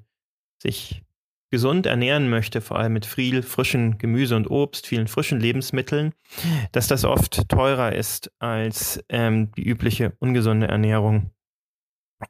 sich 0.63 1.03
gesund 1.51 1.87
ernähren 1.87 2.29
möchte, 2.29 2.61
vor 2.61 2.79
allem 2.79 2.93
mit 2.93 3.07
viel 3.07 3.43
frischen 3.43 3.99
Gemüse 3.99 4.37
und 4.37 4.51
Obst, 4.51 4.87
vielen 4.87 5.09
frischen 5.09 5.41
Lebensmitteln, 5.41 6.13
dass 6.73 6.89
das 6.89 7.05
oft 7.05 7.49
teurer 7.49 7.93
ist 7.93 8.31
als 8.39 9.03
ähm, 9.09 9.53
die 9.53 9.67
übliche 9.67 10.13
ungesunde 10.19 10.69
Ernährung. 10.69 11.31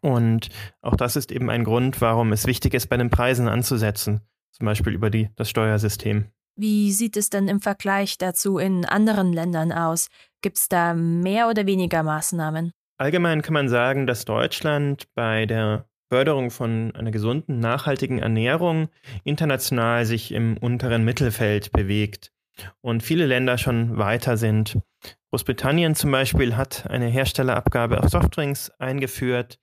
Und 0.00 0.50
auch 0.82 0.96
das 0.96 1.16
ist 1.16 1.32
eben 1.32 1.50
ein 1.50 1.64
Grund, 1.64 2.00
warum 2.00 2.32
es 2.32 2.46
wichtig 2.46 2.74
ist, 2.74 2.88
bei 2.88 2.96
den 2.96 3.10
Preisen 3.10 3.48
anzusetzen, 3.48 4.20
zum 4.52 4.66
Beispiel 4.66 4.92
über 4.92 5.10
die, 5.10 5.30
das 5.36 5.48
Steuersystem. 5.48 6.26
Wie 6.56 6.92
sieht 6.92 7.16
es 7.16 7.30
denn 7.30 7.48
im 7.48 7.60
Vergleich 7.60 8.18
dazu 8.18 8.58
in 8.58 8.84
anderen 8.84 9.32
Ländern 9.32 9.72
aus? 9.72 10.08
Gibt 10.42 10.58
es 10.58 10.68
da 10.68 10.92
mehr 10.92 11.48
oder 11.48 11.66
weniger 11.66 12.02
Maßnahmen? 12.02 12.72
Allgemein 12.98 13.42
kann 13.42 13.54
man 13.54 13.68
sagen, 13.68 14.08
dass 14.08 14.24
Deutschland 14.24 15.06
bei 15.14 15.46
der 15.46 15.88
Förderung 16.10 16.50
von 16.50 16.94
einer 16.94 17.10
gesunden, 17.10 17.60
nachhaltigen 17.60 18.18
Ernährung 18.18 18.88
international 19.24 20.06
sich 20.06 20.32
im 20.32 20.56
unteren 20.56 21.04
Mittelfeld 21.04 21.72
bewegt 21.72 22.32
und 22.80 23.02
viele 23.02 23.26
Länder 23.26 23.58
schon 23.58 23.98
weiter 23.98 24.36
sind. 24.36 24.78
Großbritannien 25.30 25.94
zum 25.94 26.10
Beispiel 26.10 26.56
hat 26.56 26.88
eine 26.88 27.06
Herstellerabgabe 27.06 28.02
auf 28.02 28.08
Softdrinks 28.08 28.70
eingeführt. 28.78 29.58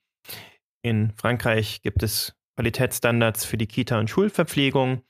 In 0.82 1.12
Frankreich 1.16 1.82
gibt 1.82 2.02
es 2.02 2.34
Qualitätsstandards 2.56 3.44
für 3.44 3.56
die 3.56 3.66
Kita- 3.66 3.98
und 3.98 4.08
Schulverpflegung. 4.08 5.02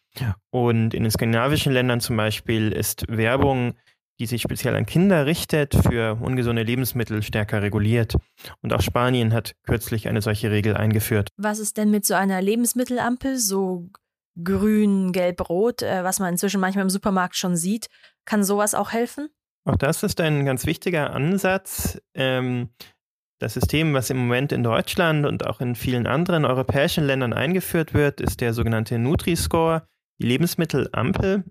Und 0.51 0.95
in 0.95 1.03
den 1.03 1.11
skandinavischen 1.11 1.73
Ländern 1.73 2.01
zum 2.01 2.17
Beispiel 2.17 2.73
ist 2.73 3.05
Werbung 3.09 3.75
die 4.19 4.27
sich 4.27 4.43
speziell 4.43 4.75
an 4.75 4.87
Kinder 4.87 5.27
richtet, 5.27 5.75
für 5.75 6.19
ungesunde 6.21 6.63
Lebensmittel 6.63 7.23
stärker 7.23 7.63
reguliert. 7.63 8.17
Und 8.63 8.73
auch 8.73 8.81
Spanien 8.81 9.33
hat 9.33 9.53
kürzlich 9.65 10.09
eine 10.09 10.23
solche 10.23 10.51
Regel 10.51 10.77
eingeführt. 10.77 11.29
Was 11.37 11.59
ist 11.59 11.77
denn 11.77 11.91
mit 11.91 12.07
so 12.07 12.15
einer 12.15 12.41
Lebensmittelampel, 12.41 13.39
so 13.39 13.91
grün, 14.43 15.13
gelb, 15.13 15.49
rot, 15.49 15.83
äh, 15.83 16.05
was 16.05 16.19
man 16.19 16.33
inzwischen 16.33 16.61
manchmal 16.61 16.85
im 16.85 16.91
Supermarkt 16.91 17.37
schon 17.37 17.57
sieht? 17.57 17.89
Kann 18.25 18.45
sowas 18.45 18.75
auch 18.75 18.93
helfen? 18.93 19.29
Auch 19.65 19.77
das 19.77 20.03
ist 20.03 20.21
ein 20.21 20.45
ganz 20.45 20.67
wichtiger 20.67 21.13
Ansatz. 21.13 22.01
Ähm, 22.15 22.71
das 23.39 23.55
System, 23.55 23.93
was 23.93 24.09
im 24.11 24.17
Moment 24.17 24.53
in 24.53 24.63
Deutschland 24.63 25.27
und 25.27 25.47
auch 25.47 25.61
in 25.61 25.75
vielen 25.75 26.07
anderen 26.07 26.45
europäischen 26.45 27.05
Ländern 27.05 27.33
eingeführt 27.33 27.93
wird, 27.93 28.21
ist 28.21 28.41
der 28.41 28.55
sogenannte 28.55 28.99
Nutri-Score, 28.99 29.87
die 30.19 30.27
Lebensmittelampel. 30.27 31.45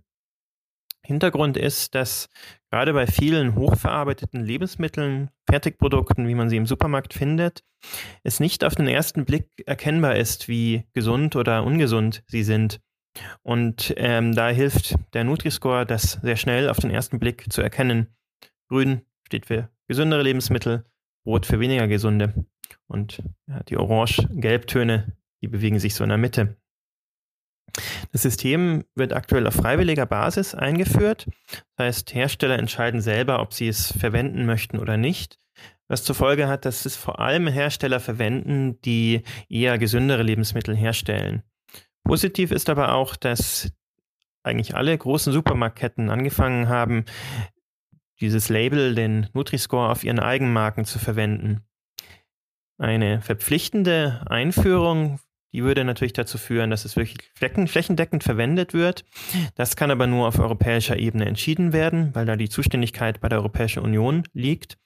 Hintergrund 1.05 1.57
ist, 1.57 1.95
dass 1.95 2.29
gerade 2.71 2.93
bei 2.93 3.07
vielen 3.07 3.55
hochverarbeiteten 3.55 4.43
Lebensmitteln, 4.43 5.29
Fertigprodukten, 5.50 6.27
wie 6.27 6.35
man 6.35 6.50
sie 6.50 6.57
im 6.57 6.65
Supermarkt 6.65 7.13
findet, 7.13 7.63
es 8.24 8.39
nicht 8.39 8.63
auf 8.63 8.75
den 8.75 8.88
ersten 8.88 9.25
Blick 9.25 9.47
erkennbar 9.65 10.15
ist, 10.15 10.47
wie 10.47 10.85
gesund 10.93 11.35
oder 11.35 11.63
ungesund 11.63 12.24
sie 12.27 12.43
sind. 12.43 12.81
Und 13.43 13.93
ähm, 13.97 14.35
da 14.35 14.50
hilft 14.50 14.95
der 15.13 15.24
Nutri-Score, 15.24 15.85
das 15.85 16.13
sehr 16.21 16.35
schnell 16.35 16.69
auf 16.69 16.79
den 16.79 16.89
ersten 16.89 17.19
Blick 17.19 17.51
zu 17.51 17.62
erkennen. 17.62 18.07
Grün 18.67 19.01
steht 19.25 19.45
für 19.45 19.69
gesündere 19.88 20.24
Lebensmittel, 20.24 20.85
Rot 21.25 21.45
für 21.45 21.59
weniger 21.59 21.88
gesunde. 21.88 22.33
Und 22.88 23.24
ja, 23.47 23.63
die 23.63 23.77
Orange-Gelbtöne, 23.77 25.15
die 25.41 25.47
bewegen 25.47 25.79
sich 25.79 25.95
so 25.95 26.03
in 26.03 26.09
der 26.09 26.17
Mitte. 26.17 26.57
Das 28.12 28.22
System 28.22 28.86
wird 28.96 29.13
aktuell 29.13 29.48
auf 29.48 29.55
freiwilliger 29.55 30.05
Basis 30.05 30.55
eingeführt. 30.55 31.27
Das 31.75 31.88
heißt, 31.88 32.13
Hersteller 32.13 32.58
entscheiden 32.58 33.01
selber, 33.01 33.41
ob 33.41 33.53
sie 33.53 33.67
es 33.67 33.91
verwenden 33.98 34.46
möchten 34.46 34.79
oder 34.79 34.98
nicht. 34.98 35.39
Was 35.88 36.03
zur 36.03 36.15
Folge 36.15 36.48
hat, 36.48 36.65
dass 36.65 36.86
es 36.86 36.96
vor 36.96 37.20
allem 37.20 37.48
Hersteller 37.48 38.00
verwenden, 38.00 38.79
die 38.82 39.24
eher 39.50 39.77
gesündere 39.77 40.24
Lebensmittel 40.24 40.75
herstellen. 40.75 41.44
Positiv 42.03 42.51
ist 42.51 42.70
aber 42.70 42.94
auch, 42.94 43.15
dass 43.15 43.72
eigentlich 44.44 44.75
alle 44.75 44.98
großen 44.98 45.34
Supermarktketten 45.34 46.10
angefangen 46.10 46.70
haben, 46.70 47.05
dieses 48.22 48.50
Label, 48.50 48.96
den 48.96 49.27
Nutri-Score, 49.34 49.89
auf 49.89 50.03
ihren 50.03 50.20
Eigenmarken 50.20 50.86
zu 50.86 51.00
verwenden. 51.00 51.65
Eine 52.77 53.22
verpflichtende 53.22 54.25
Einführung 54.27 55.20
die 55.55 55.63
würde 55.63 55.85
natürlich 55.85 56.12
dazu 56.12 56.38
führen, 56.38 56.69
dass 56.69 56.83
es 56.83 56.97
wirklich 56.97 57.17
flächendeckend 57.33 58.25
verwendet 58.25 58.74
wird. 58.74 59.05
Das 59.55 59.77
kann 59.77 59.89
aber 59.89 60.05
nur 60.05 60.27
auf 60.27 60.38
europäischer 60.38 60.97
Ebene 60.97 61.25
entschieden 61.25 61.71
werden, 61.71 62.13
weil 62.13 62.25
da 62.25 62.35
die 62.35 62.50
Zuständigkeit 62.50 63.21
bei 63.21 63.29
der 63.29 63.39
Europäischen 63.39 63.81
Union 63.81 64.24
liegt. 64.33 64.77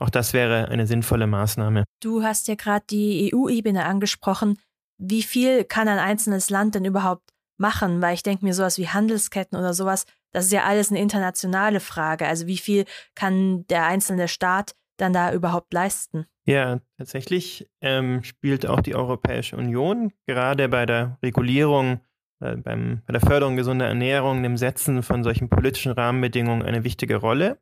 Auch 0.00 0.10
das 0.10 0.32
wäre 0.32 0.68
eine 0.68 0.88
sinnvolle 0.88 1.28
Maßnahme. 1.28 1.84
Du 2.02 2.24
hast 2.24 2.48
ja 2.48 2.56
gerade 2.56 2.84
die 2.90 3.32
EU-Ebene 3.32 3.84
angesprochen. 3.84 4.58
Wie 4.98 5.22
viel 5.22 5.62
kann 5.62 5.86
ein 5.86 6.00
einzelnes 6.00 6.50
Land 6.50 6.74
denn 6.74 6.84
überhaupt 6.84 7.30
machen? 7.56 8.02
Weil 8.02 8.14
ich 8.14 8.24
denke 8.24 8.44
mir 8.44 8.54
sowas 8.54 8.78
wie 8.78 8.88
Handelsketten 8.88 9.56
oder 9.56 9.74
sowas, 9.74 10.06
das 10.32 10.46
ist 10.46 10.52
ja 10.52 10.64
alles 10.64 10.90
eine 10.90 11.00
internationale 11.00 11.78
Frage. 11.78 12.26
Also 12.26 12.48
wie 12.48 12.58
viel 12.58 12.84
kann 13.14 13.64
der 13.68 13.86
einzelne 13.86 14.26
Staat 14.26 14.74
dann 14.96 15.12
da 15.12 15.32
überhaupt 15.32 15.72
leisten? 15.72 16.26
Ja, 16.48 16.80
tatsächlich 16.96 17.68
ähm, 17.80 18.22
spielt 18.22 18.66
auch 18.66 18.80
die 18.80 18.94
Europäische 18.94 19.56
Union 19.56 20.12
gerade 20.26 20.68
bei 20.68 20.86
der 20.86 21.18
Regulierung, 21.20 22.00
äh, 22.40 22.56
beim, 22.56 23.02
bei 23.04 23.12
der 23.12 23.20
Förderung 23.20 23.56
gesunder 23.56 23.86
Ernährung, 23.88 24.44
dem 24.44 24.56
Setzen 24.56 25.02
von 25.02 25.24
solchen 25.24 25.48
politischen 25.48 25.90
Rahmenbedingungen 25.90 26.62
eine 26.62 26.84
wichtige 26.84 27.16
Rolle. 27.16 27.58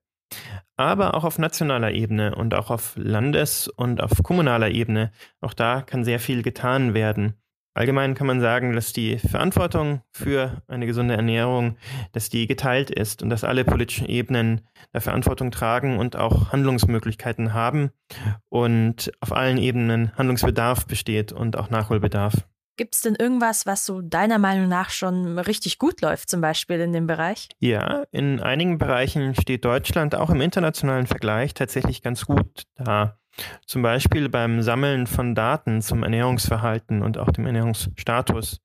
Aber 0.76 1.14
auch 1.14 1.24
auf 1.24 1.38
nationaler 1.38 1.92
Ebene 1.92 2.34
und 2.34 2.54
auch 2.54 2.70
auf 2.70 2.94
Landes- 2.96 3.68
und 3.68 4.02
auf 4.02 4.22
kommunaler 4.22 4.70
Ebene, 4.70 5.12
auch 5.40 5.54
da 5.54 5.80
kann 5.80 6.04
sehr 6.04 6.20
viel 6.20 6.42
getan 6.42 6.92
werden. 6.92 7.34
Allgemein 7.74 8.14
kann 8.14 8.28
man 8.28 8.40
sagen, 8.40 8.72
dass 8.72 8.92
die 8.92 9.18
Verantwortung 9.18 10.00
für 10.12 10.62
eine 10.68 10.86
gesunde 10.86 11.16
Ernährung, 11.16 11.76
dass 12.12 12.28
die 12.28 12.46
geteilt 12.46 12.88
ist 12.88 13.20
und 13.20 13.30
dass 13.30 13.42
alle 13.42 13.64
politischen 13.64 14.06
Ebenen 14.06 14.60
der 14.92 15.00
Verantwortung 15.00 15.50
tragen 15.50 15.98
und 15.98 16.14
auch 16.14 16.52
Handlungsmöglichkeiten 16.52 17.52
haben 17.52 17.90
und 18.48 19.12
auf 19.20 19.32
allen 19.32 19.58
Ebenen 19.58 20.16
Handlungsbedarf 20.16 20.86
besteht 20.86 21.32
und 21.32 21.56
auch 21.56 21.68
Nachholbedarf. 21.68 22.46
Gibt 22.76 22.94
es 22.94 23.02
denn 23.02 23.14
irgendwas, 23.14 23.66
was 23.66 23.86
so 23.86 24.00
deiner 24.00 24.38
Meinung 24.38 24.68
nach 24.68 24.90
schon 24.90 25.38
richtig 25.38 25.78
gut 25.78 26.00
läuft, 26.00 26.28
zum 26.28 26.40
Beispiel 26.40 26.80
in 26.80 26.92
dem 26.92 27.06
Bereich? 27.06 27.48
Ja, 27.60 28.04
in 28.10 28.40
einigen 28.40 28.78
Bereichen 28.78 29.34
steht 29.34 29.64
Deutschland 29.64 30.14
auch 30.16 30.30
im 30.30 30.40
internationalen 30.40 31.06
Vergleich 31.06 31.54
tatsächlich 31.54 32.02
ganz 32.02 32.26
gut 32.26 32.64
da. 32.74 33.18
Zum 33.66 33.82
Beispiel 33.82 34.28
beim 34.28 34.62
Sammeln 34.62 35.06
von 35.06 35.34
Daten 35.34 35.82
zum 35.82 36.02
Ernährungsverhalten 36.02 37.02
und 37.02 37.18
auch 37.18 37.30
dem 37.30 37.46
Ernährungsstatus. 37.46 38.60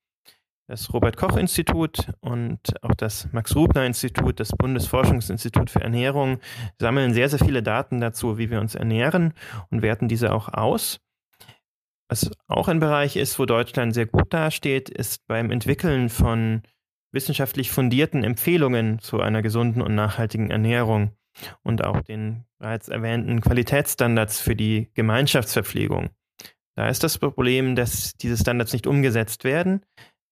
Das 0.67 0.93
Robert 0.93 1.17
Koch 1.17 1.35
Institut 1.35 2.11
und 2.19 2.59
auch 2.83 2.93
das 2.93 3.27
Max 3.31 3.55
Rubner 3.55 3.87
Institut, 3.87 4.39
das 4.39 4.49
Bundesforschungsinstitut 4.49 5.71
für 5.71 5.81
Ernährung, 5.81 6.39
sammeln 6.77 7.13
sehr, 7.13 7.27
sehr 7.27 7.39
viele 7.39 7.63
Daten 7.63 7.99
dazu, 7.99 8.37
wie 8.37 8.51
wir 8.51 8.61
uns 8.61 8.75
ernähren 8.75 9.33
und 9.71 9.81
werten 9.81 10.07
diese 10.07 10.31
auch 10.31 10.47
aus. 10.49 10.99
Was 12.07 12.29
auch 12.47 12.67
ein 12.67 12.79
Bereich 12.79 13.15
ist, 13.15 13.39
wo 13.39 13.45
Deutschland 13.45 13.95
sehr 13.95 14.05
gut 14.05 14.31
dasteht, 14.31 14.89
ist 14.89 15.25
beim 15.25 15.49
Entwickeln 15.49 16.09
von 16.09 16.61
wissenschaftlich 17.11 17.71
fundierten 17.71 18.23
Empfehlungen 18.23 18.99
zu 18.99 19.21
einer 19.21 19.41
gesunden 19.41 19.81
und 19.81 19.95
nachhaltigen 19.95 20.51
Ernährung 20.51 21.15
und 21.63 21.83
auch 21.83 22.01
den 22.01 22.45
bereits 22.57 22.87
erwähnten 22.87 23.41
Qualitätsstandards 23.41 24.41
für 24.41 24.55
die 24.55 24.89
Gemeinschaftsverpflegung. 24.93 26.09
Da 26.75 26.87
ist 26.87 27.03
das 27.03 27.17
Problem, 27.17 27.75
dass 27.75 28.13
diese 28.13 28.37
Standards 28.37 28.73
nicht 28.73 28.87
umgesetzt 28.87 29.43
werden. 29.43 29.85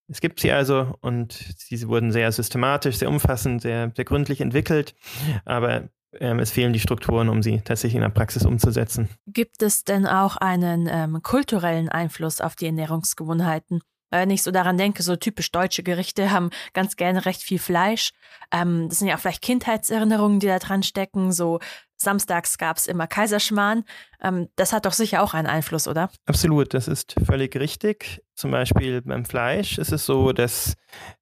Es 0.09 0.21
gibt 0.21 0.39
sie 0.39 0.51
also 0.51 0.95
und 1.01 1.69
diese 1.69 1.89
wurden 1.89 2.11
sehr 2.11 2.31
systematisch, 2.31 2.97
sehr 2.97 3.09
umfassend, 3.09 3.61
sehr, 3.61 3.91
sehr 3.95 4.05
gründlich 4.05 4.39
entwickelt, 4.39 4.95
aber 5.43 5.89
ähm, 6.13 6.39
es 6.39 6.51
fehlen 6.51 6.73
die 6.73 6.79
Strukturen, 6.79 7.29
um 7.29 7.43
sie 7.43 7.59
tatsächlich 7.59 7.95
in 7.95 8.01
der 8.01 8.09
Praxis 8.09 8.45
umzusetzen. 8.45 9.09
Gibt 9.27 9.61
es 9.61 9.83
denn 9.83 10.07
auch 10.07 10.37
einen 10.37 10.87
ähm, 10.89 11.21
kulturellen 11.21 11.89
Einfluss 11.89 12.39
auf 12.39 12.55
die 12.55 12.67
Ernährungsgewohnheiten? 12.67 13.81
Wenn 14.09 14.29
ich 14.29 14.43
so 14.43 14.51
daran 14.51 14.77
denke, 14.77 15.03
so 15.03 15.15
typisch 15.15 15.51
deutsche 15.51 15.83
Gerichte 15.83 16.31
haben 16.31 16.49
ganz 16.73 16.95
gerne 16.95 17.25
recht 17.25 17.41
viel 17.41 17.59
Fleisch. 17.59 18.11
Ähm, 18.51 18.87
das 18.89 18.99
sind 18.99 19.07
ja 19.07 19.15
auch 19.15 19.19
vielleicht 19.19 19.41
Kindheitserinnerungen, 19.41 20.39
die 20.39 20.47
da 20.47 20.59
dran 20.59 20.83
stecken. 20.83 21.31
So 21.31 21.59
samstags 21.97 22.57
gab 22.57 22.77
es 22.77 22.87
immer 22.87 23.07
Kaiserschmarrn. 23.07 23.83
Ähm, 24.21 24.47
das 24.55 24.73
hat 24.73 24.85
doch 24.85 24.93
sicher 24.93 25.21
auch 25.23 25.33
einen 25.33 25.47
Einfluss, 25.47 25.87
oder? 25.87 26.09
Absolut, 26.25 26.73
das 26.73 26.87
ist 26.87 27.15
völlig 27.25 27.55
richtig. 27.57 28.23
Zum 28.35 28.51
Beispiel 28.51 29.01
beim 29.01 29.25
Fleisch 29.25 29.77
ist 29.77 29.91
es 29.91 30.05
so, 30.05 30.31
dass 30.31 30.75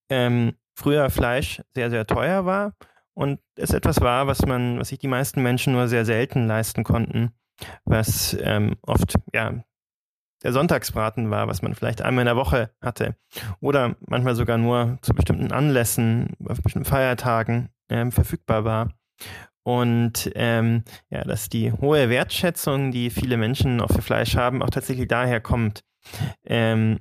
ähm, 0.10 0.54
früher 0.76 1.10
Fleisch 1.10 1.62
sehr, 1.74 1.90
sehr 1.90 2.06
teuer 2.06 2.46
war 2.46 2.74
und 3.14 3.40
es 3.56 3.72
etwas 3.72 4.02
war, 4.02 4.28
was 4.28 4.46
man, 4.46 4.80
was 4.80 4.90
sich 4.90 5.00
die 5.00 5.08
meisten 5.08 5.42
Menschen 5.42 5.74
nur 5.74 5.88
sehr 5.88 6.06
selten 6.06 6.48
leisten 6.48 6.84
konnten, 6.84 7.32
was 7.86 8.38
ähm, 8.42 8.76
oft 8.82 9.16
ja 9.34 9.64
der 10.46 10.54
Sonntagsbraten 10.54 11.32
war, 11.32 11.48
was 11.48 11.64
man 11.64 11.74
vielleicht 11.74 12.04
einmal 12.04 12.22
in 12.22 12.28
der 12.28 12.36
Woche 12.36 12.70
hatte 12.80 13.16
oder 13.62 13.96
manchmal 14.06 14.36
sogar 14.36 14.60
nur 14.60 15.00
zu 15.02 15.16
bestimmten 15.16 15.52
Anlässen, 15.52 16.34
auf 16.48 16.62
bestimmten 16.62 16.88
Feiertagen 16.88 17.70
ähm, 17.90 18.12
verfügbar 18.12 18.64
war. 18.64 18.94
Und 19.64 20.32
ähm, 20.36 20.84
ja, 21.10 21.24
dass 21.24 21.50
die 21.50 21.72
hohe 21.72 22.10
Wertschätzung, 22.12 22.92
die 22.92 23.10
viele 23.10 23.38
Menschen 23.38 23.82
auch 23.82 23.92
für 23.92 24.04
Fleisch 24.04 24.36
haben, 24.36 24.62
auch 24.62 24.70
tatsächlich 24.70 25.08
daher 25.08 25.42
kommt. 25.42 25.84
Ähm, 26.46 27.00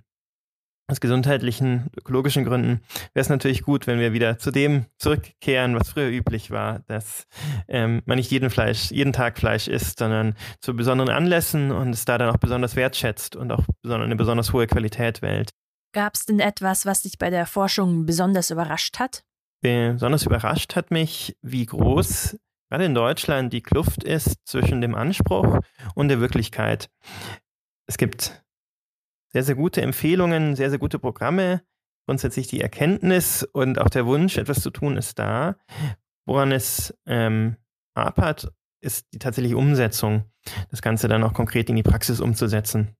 aus 0.86 1.00
gesundheitlichen, 1.00 1.90
ökologischen 1.96 2.44
Gründen 2.44 2.82
wäre 3.14 3.22
es 3.22 3.28
natürlich 3.28 3.62
gut, 3.62 3.86
wenn 3.86 3.98
wir 3.98 4.12
wieder 4.12 4.38
zu 4.38 4.50
dem 4.50 4.86
zurückkehren, 4.98 5.74
was 5.74 5.90
früher 5.90 6.10
üblich 6.10 6.50
war, 6.50 6.80
dass 6.80 7.26
ähm, 7.68 8.02
man 8.04 8.16
nicht 8.18 8.30
jeden 8.30 8.50
Fleisch, 8.50 8.90
jeden 8.90 9.12
Tag 9.12 9.38
Fleisch 9.38 9.66
isst, 9.66 9.98
sondern 9.98 10.34
zu 10.60 10.76
besonderen 10.76 11.10
Anlässen 11.10 11.72
und 11.72 11.90
es 11.90 12.04
da 12.04 12.18
dann 12.18 12.28
auch 12.28 12.36
besonders 12.36 12.76
wertschätzt 12.76 13.34
und 13.34 13.50
auch 13.50 13.64
eine 13.84 14.16
besonders 14.16 14.52
hohe 14.52 14.66
Qualität 14.66 15.22
wählt. 15.22 15.50
Gab 15.94 16.14
es 16.14 16.26
denn 16.26 16.40
etwas, 16.40 16.84
was 16.84 17.02
dich 17.02 17.18
bei 17.18 17.30
der 17.30 17.46
Forschung 17.46 18.04
besonders 18.04 18.50
überrascht 18.50 18.98
hat? 18.98 19.22
Besonders 19.62 20.26
überrascht 20.26 20.76
hat 20.76 20.90
mich, 20.90 21.36
wie 21.40 21.64
groß 21.64 22.36
gerade 22.68 22.84
in 22.84 22.94
Deutschland 22.94 23.52
die 23.52 23.62
Kluft 23.62 24.04
ist 24.04 24.36
zwischen 24.44 24.80
dem 24.80 24.94
Anspruch 24.94 25.60
und 25.94 26.08
der 26.08 26.20
Wirklichkeit. 26.20 26.90
Es 27.86 27.96
gibt 27.96 28.43
sehr, 29.34 29.42
sehr 29.42 29.56
gute 29.56 29.82
Empfehlungen, 29.82 30.54
sehr, 30.54 30.70
sehr 30.70 30.78
gute 30.78 31.00
Programme. 31.00 31.62
Grundsätzlich 32.06 32.46
die 32.46 32.60
Erkenntnis 32.60 33.42
und 33.42 33.80
auch 33.80 33.90
der 33.90 34.06
Wunsch, 34.06 34.38
etwas 34.38 34.60
zu 34.60 34.70
tun, 34.70 34.96
ist 34.96 35.18
da. 35.18 35.56
Woran 36.24 36.52
es 36.52 36.96
ähm, 37.04 37.56
hapert, 37.96 38.52
ist 38.80 39.12
die 39.12 39.18
tatsächliche 39.18 39.56
Umsetzung, 39.56 40.30
das 40.70 40.82
Ganze 40.82 41.08
dann 41.08 41.24
auch 41.24 41.32
konkret 41.32 41.68
in 41.68 41.74
die 41.74 41.82
Praxis 41.82 42.20
umzusetzen. 42.20 42.94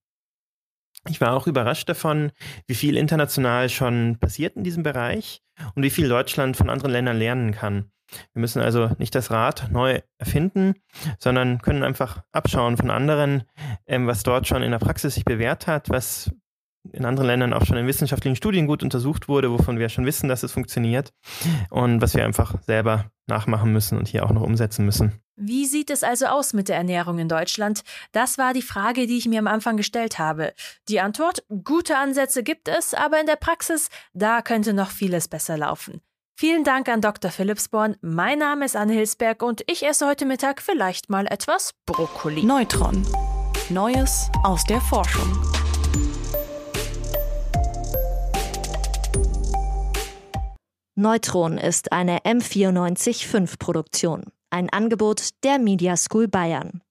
Ich 1.08 1.20
war 1.20 1.34
auch 1.34 1.46
überrascht 1.46 1.88
davon, 1.88 2.32
wie 2.66 2.74
viel 2.74 2.96
international 2.96 3.68
schon 3.68 4.18
passiert 4.18 4.56
in 4.56 4.64
diesem 4.64 4.82
Bereich 4.82 5.40
und 5.76 5.84
wie 5.84 5.90
viel 5.90 6.08
Deutschland 6.08 6.56
von 6.56 6.68
anderen 6.68 6.90
Ländern 6.90 7.18
lernen 7.18 7.52
kann. 7.52 7.92
Wir 8.32 8.40
müssen 8.40 8.60
also 8.60 8.90
nicht 8.98 9.14
das 9.14 9.30
Rad 9.30 9.68
neu 9.70 10.00
erfinden, 10.18 10.74
sondern 11.18 11.60
können 11.60 11.82
einfach 11.82 12.22
abschauen 12.32 12.76
von 12.76 12.90
anderen, 12.90 13.44
ähm, 13.86 14.06
was 14.06 14.22
dort 14.22 14.46
schon 14.46 14.62
in 14.62 14.70
der 14.70 14.78
Praxis 14.78 15.14
sich 15.14 15.24
bewährt 15.24 15.66
hat, 15.66 15.90
was 15.90 16.30
in 16.92 17.04
anderen 17.04 17.26
Ländern 17.26 17.52
auch 17.52 17.64
schon 17.64 17.76
in 17.76 17.86
wissenschaftlichen 17.86 18.36
Studien 18.36 18.66
gut 18.66 18.82
untersucht 18.82 19.28
wurde, 19.28 19.50
wovon 19.50 19.78
wir 19.78 19.88
schon 19.88 20.06
wissen, 20.06 20.28
dass 20.28 20.42
es 20.42 20.52
funktioniert 20.52 21.12
und 21.70 22.02
was 22.02 22.14
wir 22.14 22.24
einfach 22.24 22.62
selber 22.62 23.10
nachmachen 23.26 23.72
müssen 23.72 23.96
und 23.96 24.08
hier 24.08 24.24
auch 24.24 24.32
noch 24.32 24.42
umsetzen 24.42 24.84
müssen. 24.84 25.20
Wie 25.36 25.66
sieht 25.66 25.90
es 25.90 26.04
also 26.04 26.26
aus 26.26 26.52
mit 26.52 26.68
der 26.68 26.76
Ernährung 26.76 27.18
in 27.18 27.28
Deutschland? 27.28 27.82
Das 28.12 28.38
war 28.38 28.52
die 28.52 28.62
Frage, 28.62 29.06
die 29.06 29.18
ich 29.18 29.26
mir 29.26 29.40
am 29.40 29.48
Anfang 29.48 29.76
gestellt 29.76 30.18
habe. 30.18 30.52
Die 30.88 31.00
Antwort, 31.00 31.44
gute 31.64 31.96
Ansätze 31.96 32.42
gibt 32.42 32.68
es, 32.68 32.94
aber 32.94 33.18
in 33.18 33.26
der 33.26 33.36
Praxis, 33.36 33.88
da 34.12 34.42
könnte 34.42 34.74
noch 34.74 34.90
vieles 34.90 35.26
besser 35.26 35.56
laufen. 35.56 36.02
Vielen 36.36 36.64
Dank 36.64 36.88
an 36.88 37.00
Dr. 37.00 37.30
Philipsborn. 37.30 37.96
Mein 38.00 38.40
Name 38.40 38.64
ist 38.64 38.74
Anne 38.74 38.92
Hilsberg 38.92 39.40
und 39.40 39.62
ich 39.68 39.86
esse 39.86 40.04
heute 40.04 40.26
Mittag 40.26 40.60
vielleicht 40.60 41.08
mal 41.08 41.26
etwas 41.28 41.74
Brokkoli. 41.86 42.42
Neutron. 42.42 43.06
Neues 43.70 44.28
aus 44.42 44.64
der 44.64 44.80
Forschung. 44.80 45.30
Neutron 50.96 51.56
ist 51.56 51.92
eine 51.92 52.18
M945 52.24 53.58
Produktion, 53.60 54.24
ein 54.50 54.68
Angebot 54.70 55.28
der 55.44 55.60
Media 55.60 55.96
School 55.96 56.26
Bayern. 56.26 56.83